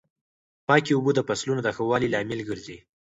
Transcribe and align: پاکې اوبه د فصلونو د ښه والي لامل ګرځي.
پاکې 0.67 0.91
اوبه 0.95 1.11
د 1.15 1.19
فصلونو 1.27 1.61
د 1.63 1.69
ښه 1.75 1.83
والي 1.89 2.07
لامل 2.13 2.41
ګرځي. 2.49 2.77